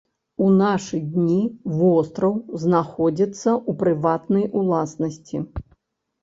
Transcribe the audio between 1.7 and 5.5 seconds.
востраў знаходзіцца ў прыватнай уласнасці.